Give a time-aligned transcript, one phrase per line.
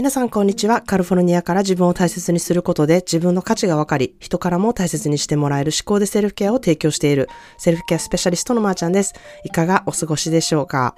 [0.00, 0.80] 皆さんこんにちは。
[0.80, 9.12] カルフォルニアから自分を大切にすることで自分の価値が分かり、人からも大切にしてもらえる思考でセルフケアを提供しているセルフケアスペシャリストのまーちゃんです。
[9.44, 10.94] いかがお過ごしでしょうか、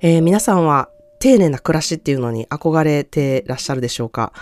[0.00, 0.88] えー、皆さんは
[1.20, 4.32] 丁寧な暮らしっていうのに憧れてらっしゃるでしょうか、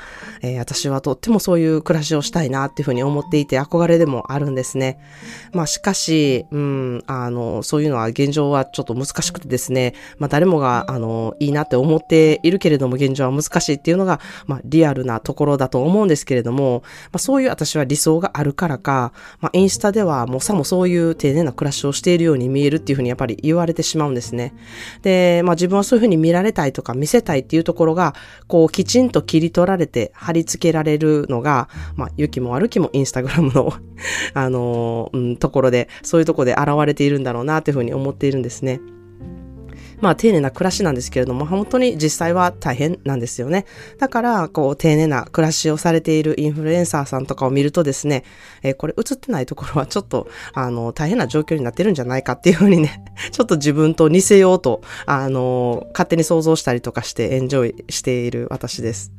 [0.42, 4.98] えー、私はとってもそういう暮らしをしたいなっていうふうに思っていて憧れでもあるんですね。
[5.52, 24.54] まあしかし、うん、あの、そういうのは現状はちょっと難しくてですね、まあ誰もが、あの、いいなって思っているけれども現状は難しいっていうのが、まあリアルなところだと思うんですけれども、まあそういう私は理想があるからか、まあインスタではもうさもそういう丁寧な暮らしをしているように見えるっていうふうにやっぱり言われてしまうんですね。
[25.02, 28.14] で、まあ自分はそういうふうに見られたいとか見せたいっていうところが、
[28.46, 33.72] こう、きちんと切り取られて貼り付けられるのが、まあ、良きも悪きもインスタグラムの
[34.34, 38.80] あのー、うん、ところで、そういうところで現れているんだろうなというふうに思っているんですね。
[40.00, 43.66] まあ丁寧な暮らしなんですけれども、本当に実際は大変なんですよね。
[43.98, 48.24] だから、こう、丁寧な暮らしをされているインフルエンサーさんとかを見るとですね、
[48.62, 59.12] えー、これ映ってないところはちょっと、あの、大変な状況になってるんじゃないかっていうふうにね、 ちょっと自分と似せようと、あの、勝手に想像したりとかしてエンジョイしている私です。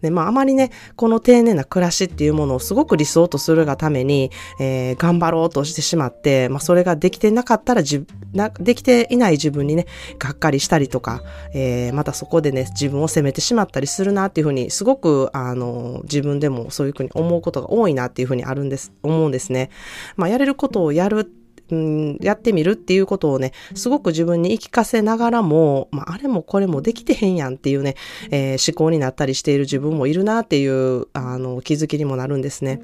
[0.00, 9.86] で、まああまりね、この丁寧な暮らしっていうものをすごく理想とするがために、えー、頑張ろうとしてしまって、まあそれができてなかったらじ、な、できていない自分にね、
[10.22, 11.20] がっかりしたりとか、
[11.52, 19.70] えー、またそこでね、自分を責めてしまったりするなっていうふうに、すごく、あの、自分でもそういうふうに思うことが多いなっていうふうにあるんです、思うんですね。
[20.14, 21.32] まあ、やれることをやる
[21.70, 27.96] うん、やってみるっていうことをね、すごく自分に言い聞かせながらも、まあ、あれもこれもできてへんやんっていうね、
[28.30, 32.82] えー、思考になったりしている自分もいるなっていう、あの、気づきにもなるんですね。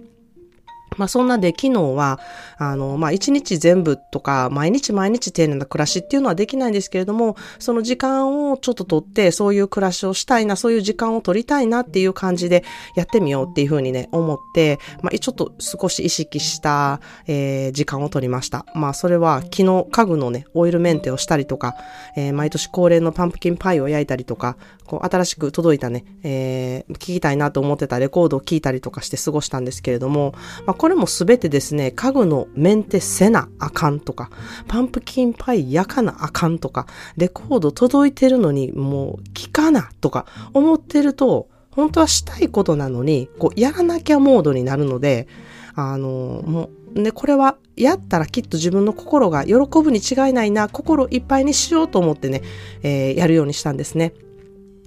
[0.98, 2.20] まあそんなで昨日は、
[2.58, 18.66] あの、まあ一日全部とか、毎日毎日丁寧な暮らしっていうのはできないんですけれども、その時間をちょっととって、そういう暮らしをしたいな、そういう時間を取りたいなっていう感じでやってみようっていうふうにね、思って、まあちょっと少し意識した、えー、時間を取りました。
[18.74, 21.76] まあそれは昨日家具のね、オイルメンテをしたりとか、
[22.16, 30.34] えー、毎年恒例のパンプキンパイを焼いたりとか、こう新しく届いたね、えー、聞きたいなと思ってたレコードを聞いたりとかして過ごしたんですけれども、
[30.66, 34.30] まあこれこれもすべてですね、家具のメンテせなあかんとか、
[34.68, 36.86] パンプキンパイ焼かなあかんとか、
[37.18, 45.28] レコード届いてるのにもう聞かなとか思ってると、本当はしたいことなのに、こう、やらなきゃモードになるので、
[45.74, 52.40] あの、もう、ね、これはやったらきっと自分の心が喜ぶに違いないな、心いっぱいにしようと思ってね、
[52.82, 54.14] えー、やるようにしたんですね。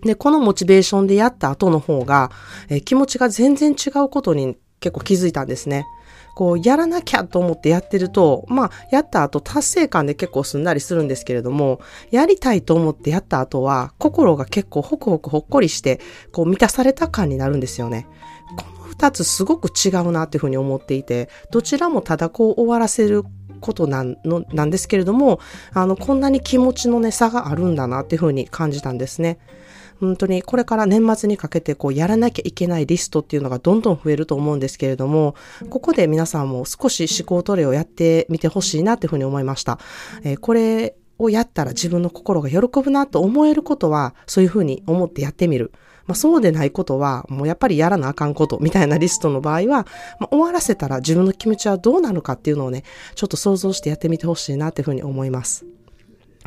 [0.02, 2.32] で、このモチベーションでやった後の方が、
[2.70, 5.86] えー、気持ちが全然違うことに結構気づいたんですね。
[6.36, 16.00] こう、やらなきゃと思ってやってると、まあ、やった後達成感で結構すんなりするんですけれども、やりたいと思ってやった後は、心が結構ホクホクほっこりして、
[16.32, 18.08] こう、満たされた感になるんですよね。
[18.58, 23.24] この二つすごく違うなっていうふうに思っていて、どちらもただこう終わらせる
[23.60, 25.40] ことなんのなんですけれども、
[25.74, 29.38] あの、こんなに気持ちのね、差があるんだなっていうふうに感じたんですね。
[30.02, 35.36] 本当にこれから年末にかけてこうやらなきゃいけないリストっていうのがどんどん増えると思うんですけれども、
[35.70, 39.78] ここで皆さんも少し思考トレをやってみてほしいなっていうふうに思いました。
[40.24, 45.72] えー、これをやったら自分の心が喜ぶなと思えることは、そういうふうに思ってやってみる。
[46.08, 49.86] まあ、そうでないことは、もうやっぱりやらなあかんことみたいなリストの場合は、
[50.20, 52.84] まあ、終わらせたら自分の気持ちはどうなるかっていうのをね、
[53.14, 55.64] ちょっと想像してやってみてほしいなっていうふうに思います。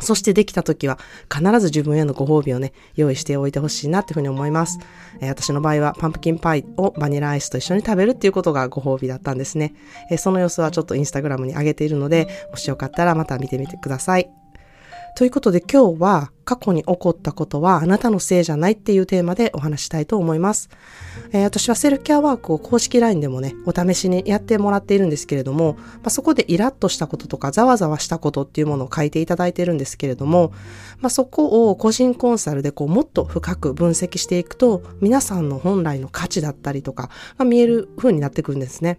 [0.00, 0.98] そしてできた時は
[1.32, 4.78] 必ず自分へのご褒美をね、用意しておいてほしいなっていうふうに思います、
[5.20, 9.74] えー、私の場合はパンプキンパイをバニラアイスと一緒に食べるっていうことがご褒美だったんですね。
[10.10, 14.43] えー、その様子はちょっとインスタグラムに上げているので、もしよかったらまた見てみてください。
[15.16, 20.68] ということで今日は過去に起こったことはあなたのせいじゃないっていうテーマでお話したいと思います。
[21.30, 30.52] えー、私はセルフケアワークを公式 LINE でもね、お試しにやってもらっているんですけれども、まあ、そこでイラッとしたこととかざわざわしたことっていうものを書いていただいているんですけれども、
[31.00, 37.08] まあ、そこを個人コンサルでこうもっと深く分析していくと、皆さんの本来の価値だったりとか
[37.38, 38.98] が見える風になってくるんですね。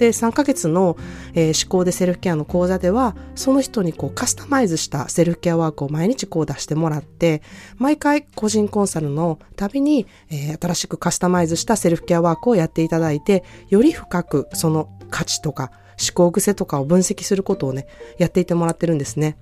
[0.00, 0.96] で、3ヶ月の、
[1.34, 7.42] えー、思考でセルフケアの講座では、その人にこうカスタマイズしたセルフケアワークを毎日こう出してもらって、
[7.76, 15.70] 毎回個人コンサルのたびに、えー、新しくカスタマイズしたセルフケアワークをやっていただいて、より深くその価値とか
[16.00, 17.86] 思考癖とかを分析することをね、
[18.18, 19.36] やっていてもらってるんですね。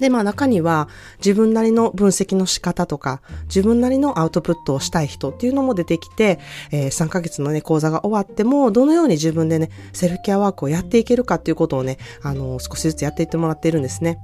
[0.00, 6.38] で、まあ中には自分なりの分析の仕方とか、自分なりのアウトプットをしたい人っていうのも出てきて、
[6.70, 14.18] えー、3ヶ月のね、講座が終わっても、どのように自分でね、セルフケアワークをやっていけるかっていうことをね、あのー、少しずつやっていってもらっているんですね。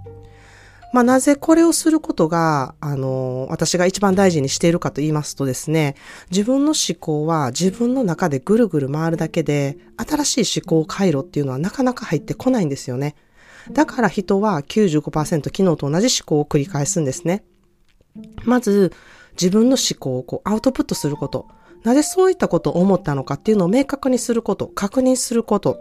[0.95, 5.97] まあ、なぜこれをすることが、あの、私が一番大事にしているかと言いますとですね、
[6.31, 13.17] 自分の思考は自分の中でぐるぐる回るだけで、新しい思考回路っていうのはなかなか入ってこないんですよね。
[13.71, 17.45] だから人は95%昨日と同じ思考を繰り返すんですね。
[18.45, 18.93] まず、
[19.33, 21.49] 自分の思考をこうアウトプットすること。
[21.83, 25.79] なぜそういったことを思ったのかっていうのを明確にすること、確認すること。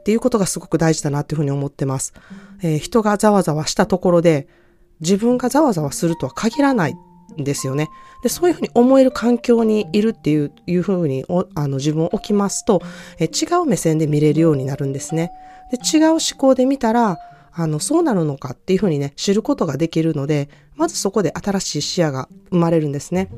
[0.00, 2.14] っていうことがすごく大事だなっていうふうに思ってます。
[2.62, 4.48] えー、人がざわざわしたところで、
[5.00, 6.96] 自分がざわざわするとは限らない
[7.40, 7.88] んですよね。
[8.22, 12.82] で、そういうふうに思える環境にいるっていう、いうふうにあの自分を置きますと、
[13.18, 15.30] え、違う目線で見れるようになるんですね。
[15.70, 17.18] で、違う思考で見たら、
[17.52, 23.30] あの、そうなるのかっていうふうにね、知ることができるので、まずそこで新しい視野が生まれるんですね。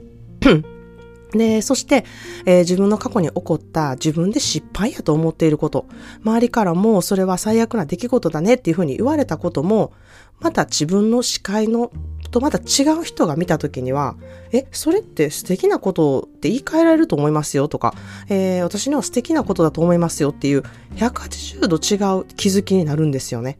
[1.33, 2.05] で、そして、
[2.45, 5.87] えー、自分の過去に起こった自分で失敗やと思っていること、
[6.25, 9.93] 周りからもそれは最悪な出来事だねっていうふうに言われたことも、
[10.41, 11.93] また自分の視界の
[12.31, 14.17] とまた違う人が見た時には、
[14.53, 17.95] え、それって素敵なことって言い換えられると思いますよとか、
[18.29, 20.63] えー、私には素敵なことだと思いますよっていう
[20.97, 23.59] 180度違う気づきになるんですよね。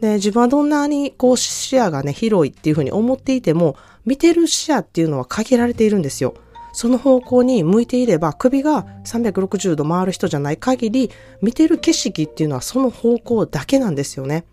[0.00, 6.34] で、自分はどんなにこう視野がね、広いっていうふうに思っていても、見てる視野っていうのは限られているんですよ。
[6.72, 11.10] その方向に向いていれば首が360度回る人じゃない限り
[11.40, 14.44] 見てる景色っていうのはその方向だけなんですよね。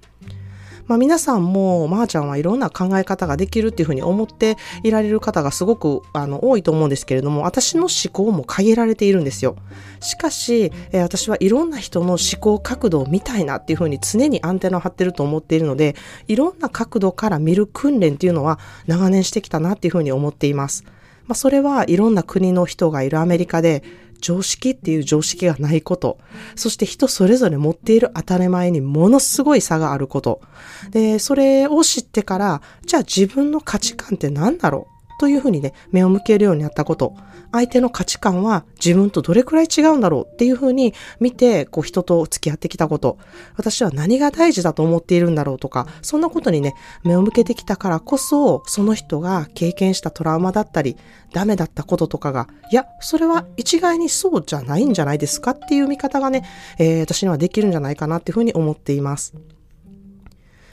[0.89, 9.55] まあ皆さんも、まー、あ、ちゃんはいろんな考え方ができるっていうふうに思っていられる方がすごくあの多いと思うんですけれども、私の思考も限られているんですよ。
[9.99, 15.95] しかし、えー、私はいろんな人の思考角度を見たいなっていうふうに常にアンテナを張ってると思っているので、
[16.27, 18.57] いろんな角度から見る訓練っていうのは
[18.87, 20.85] 長年してきたなっていうふうに思っています。
[21.29, 23.83] まあ、それはいろんな国の人がいるアメリカで
[24.19, 26.17] 常識っていう常識がないこと、
[26.55, 30.41] そして人それぞれ持っている当たり前にものすごい差があること。
[30.89, 34.98] で、それを知ってから、じゃあ自分の価値観って何だろう？
[35.19, 37.13] というふうにね、目を向けるようになったこと、
[37.51, 43.17] 相手の価値観は自分とどれくらい違うんだろうっていうふうに見て、こう人と付き合ってきたこと、
[43.57, 46.73] 私は何が大事だと思っているんだろうとか、そんなことにね、
[47.03, 50.95] 目を向けてきたからこそ、その人が経験したトラウマだったり、
[51.33, 56.45] ダメだったこととかが、いや、それは一概にそうじゃないんじゃないですかっていう見方がね、
[56.77, 59.33] えー、私にはできるんじゃないかなっていうふうに思っています。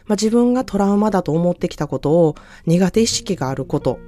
[0.07, 3.99] まあ、自分がトラウマだと思ってきたことを苦手意識があること、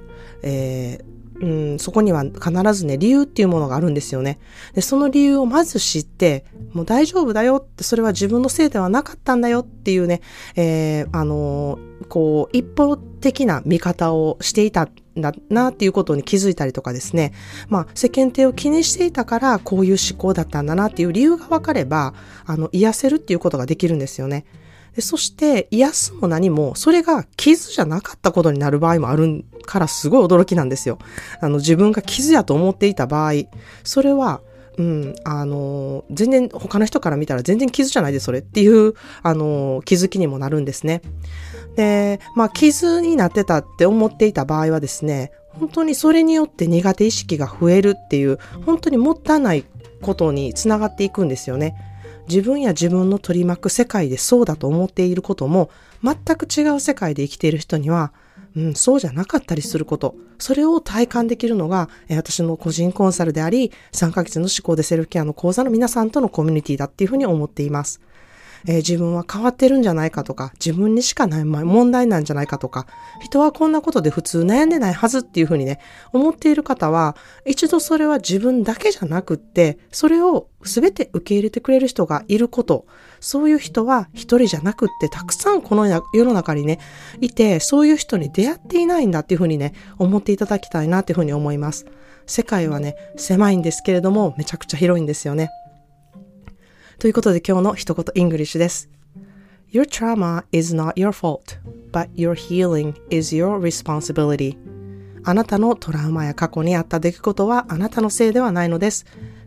[0.43, 4.39] えー、うん、そこには必ずね、理由っていうものがあるんですよね。
[4.73, 10.21] で、その理由をまず知って、もう大丈夫だよって、それは自分のせいではなかったんだよっていうね、
[10.55, 17.33] えー、あのー、こう、一方的な見方をしていたんだなっていうことに気づいたりとかですね。
[17.69, 22.13] まあ、世間体を気にしていたから、こういう思考だったんだなっていう理由が分かれば、
[22.45, 24.45] あの、癒せるっていうことができるんですよね。
[24.95, 30.97] でそして、癒すも何も、それが傷じゃなかったことになる場合もあるんからすごい驚きなんですよ。
[31.41, 33.33] あの、自分が傷やと思っていた場合、
[33.83, 34.41] それは、
[34.79, 41.03] うん、あの、全然他の人から見たら全然傷じゃないでそれっていう、あの、気づきにもなるんですね。
[41.75, 49.65] で、まあ、傷になってたって思っていた場合はですね、本当にそれによって苦手意識が増えるっていう、本当にもったいない
[50.01, 51.75] ことにつながっていくんですよね。
[52.27, 55.69] 自分や自分の取り巻く世界でそうだと思っていることも、
[56.03, 58.13] 全く違う世界で生きている人には、
[58.55, 60.15] うん、そうじゃなかったりすること。
[60.37, 68.01] それを体感できるのが、え私の個人コンサルであり、3ヶ月の思考でセルフケアの講座の皆さんとのコミュニティだっていうふうに思っています。
[68.67, 72.87] えー、自分は変わってるんじゃないかとか、自分にしかない問題なんじゃないかとか、
[73.21, 75.79] 人はこんなことで普通悩んでないはずっていうふうにね、
[76.13, 82.85] 思っている方は、一度それは自分だけじゃなくって、それを全て受け入れてくれる人がいること、
[83.19, 86.79] そういう人は一人じゃなくってたくさんこの世の中にね、
[87.21, 91.85] いて、そういう人に出会っていないんだっていうふうにね、思っていただきたいなっていうふうに思います。
[92.25, 95.49] 世界はね、狭いんですけれども、めちゃくちゃ広いんですよね。
[96.99, 98.89] ということで今日の一言イングリッシュです。
[99.71, 101.57] Your trauma is not your fault,
[101.93, 104.57] but your healing is your responsibility.
[105.23, 109.05] あなたのトラウマや過去にあった出来事はあなたのせいではないのです。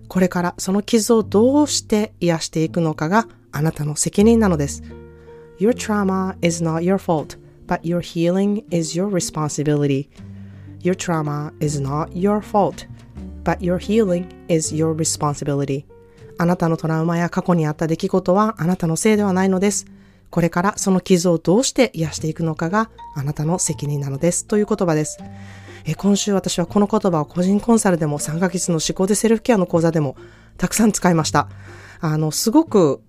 [0.09, 4.83] これからその傷をどうして癒していくのかがあなたの責任なのです。
[5.61, 10.09] Your trauma is not your fault, but your healing is your responsibility.
[10.81, 12.87] Your trauma is not your fault,
[13.45, 15.85] but your healing is your responsibility.
[16.43, 19.87] あなたのトラウマや過去にあった出来事はあなたのせいではないのです。
[20.31, 24.47] これからその傷をどうして癒していくのかがあなたの責任なのです。
[24.47, 25.19] という言葉です。
[25.85, 30.17] え今週私はこの言葉を個人コンサルでも3ヶ月の思考でセルフケアの講座でも
[30.57, 31.49] たくさん使いました。
[32.01, 33.03] あの、すごく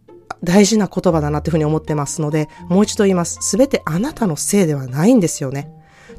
[0.44, 3.40] 大事な言葉だなっていうふうに思ってますので、もう一度言います。
[3.42, 5.72] すべてあなたのせいではないんですよね。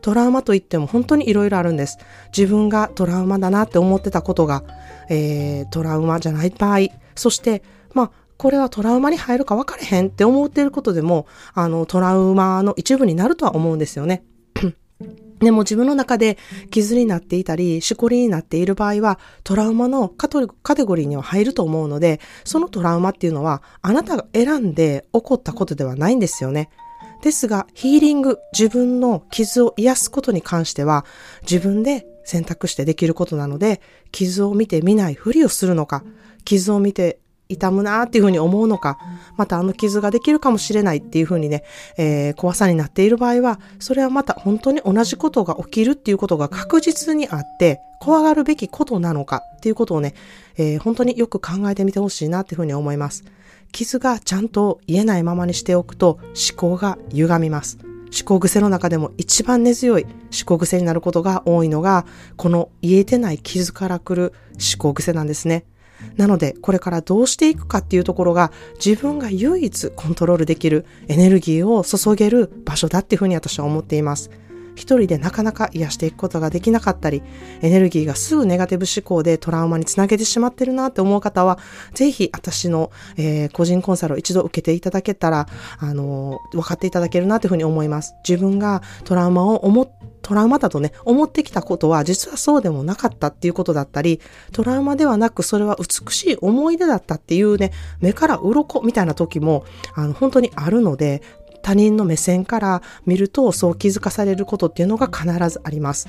[0.04, 1.96] トラウマといっても本当にいろいろあるんです。
[2.37, 4.62] 自分がトラウマだなって思ってたことが、
[5.08, 7.62] えー、トラウマじゃない場合、そして、
[7.94, 14.25] まあ、これはトラウマに入るか分かれへんって思っていることでも、あの、トラウマの一部になるとは思うんですよね。
[15.40, 16.37] でも自分の中で
[16.70, 26.68] 傷になっていたり、しこりになっている場合は、トラウマのカテゴリーには入ると思うので、そのトラウマっていうのは、あなたが選んで起こったことではないんですよね。
[27.25, 31.07] ですが、ヒーリング、自分の傷を癒すことに関しては、
[31.40, 33.81] 自分で選択してできることなので、
[34.12, 36.04] 傷を見て見ないふりをするのか、
[36.45, 38.99] 傷を見て痛むなーっていうふうに思うのか、
[39.38, 41.64] またあの傷ができるかもしれないっていうふうにね、
[41.97, 50.12] えー、怖さになっている場合は、それはまた本当に同じことが起きるっていうことが確実にあって、怖がるべきことなのかっていうことをね、
[50.59, 53.25] えー、本当によく考えてみてほしいなっていうふうに思います。
[53.75, 57.78] 傷がちゃんと言えないままにしておくと思考が歪みます。
[57.83, 60.12] 思考癖の中でも一番根強い思
[60.47, 65.64] 考癖になることが多いのが、この言えてない傷から来る思考癖なんですね。
[66.16, 68.52] なので、これからどうしていくかっていうところが、
[68.85, 74.31] 自分が唯一コントロールできるエネルギーを注げる場所だっていうふうに私は思っています。
[74.75, 77.23] 一人でなかなか癒していくことができなかったり、
[77.62, 81.59] エネルギーがすぐネガティブ思考でトラウマにつなげてしまってるなって思う方は、
[81.95, 85.47] ぜひ私の、えー、個人コンサルを一度受けていただけたら、
[85.78, 88.14] あのー、分かっていただけるなというふうに思います。
[88.28, 89.90] 自分がトラウマを思っ
[90.25, 94.21] トラウマだとね、思ってきたことは実はそうでもなかったっていうことだったり、
[94.52, 101.23] トラウマではなくそれは美しい思い出だったっていうね、目から鱗みたいな時も、あの、本当にあるので、
[101.64, 106.09] 他人の目線から見るとそう気づかされることっていうのが必ずあります。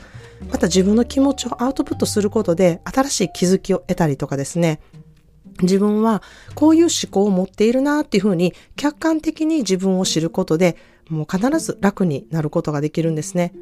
[0.51, 4.81] また自分の気持ちをアウトプットすることで新しい気づきを得たりとかですね、
[5.61, 6.21] 自分は
[6.53, 10.75] こういう思考を持っているなっていうふうに客観的に自分を知ることで
[11.09, 13.53] もう必ず楽になることができるんですね。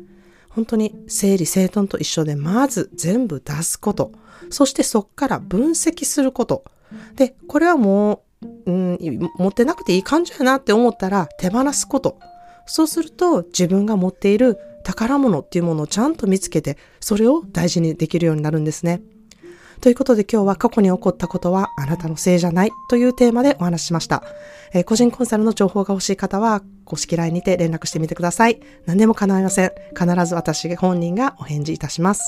[0.49, 4.11] 本当に整理整頓と一緒で、まず全部出すこと。
[4.49, 6.63] そしてそこから分析すること。
[7.15, 8.19] で、これはもう
[8.65, 8.97] う、ん、
[9.37, 12.19] 持ってなくていい感じやなって思ったら手放すこと。
[12.65, 19.01] そうすると自分が持っている宝物っていうものをちゃんと見つけて、それを大事にできるようになるんですね。
[19.81, 24.23] ということで今日は過去に起こったことはあなたのせいじゃないというテーマでお話ししました。
[24.73, 28.59] えー、個人コンサルの情報が欲しい方は公式 LINE にて連絡してみてください。
[28.85, 29.71] 何でも構いません。
[29.97, 32.23] 必ず私本人がお返事いたします。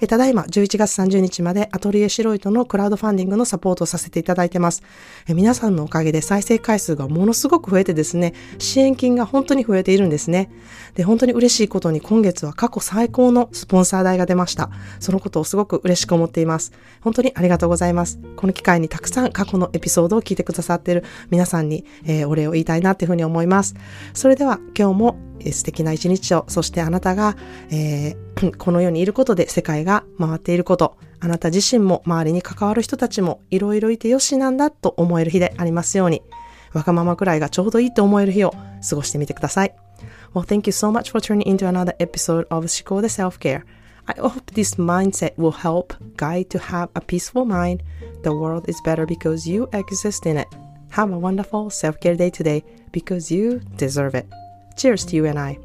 [0.00, 4.82] えただいま11月30日までアトリエシロイトのクラウドファンディングのサポートをさせていただいてます。
[5.28, 10.50] え皆さんのおかげで再生回数がものすごく増えてですね、支援金が本当に増えているんですね。
[10.94, 14.70] で、本当に嬉しいことに今月は過去最高のスポンサー代が出ました。
[14.98, 16.72] そのことをすごく嬉しく思っています。
[17.00, 18.18] 本当にありがとうございます。
[18.36, 23.74] この機会にたくさん過去のエピソードを聞いてくださっている皆さんに、えー、お礼を言いたいなっていうふうに思います。
[24.14, 25.16] それでは今日も
[25.50, 27.36] 素敵な一日を、そしてあなたが、
[27.70, 36.22] えー、この世にいることで世界が回っていること、あなた自身も周りに関わる人たちもいろいろいてよしなんだと思える日でありますように、
[36.72, 38.54] わがままくらいがちょうどいいと思える日を
[38.88, 39.74] 過ごしてみてください。
[40.34, 43.62] Well, thank you so much for tuning into another episode of 思考で Self-Care.
[44.06, 47.80] I hope this mindset will help guide to have a peaceful mind.
[48.22, 50.48] The world is better because you exist in it.
[50.92, 54.26] Have a wonderful self-care day today because you deserve it.
[54.76, 55.58] Cheers to you and I.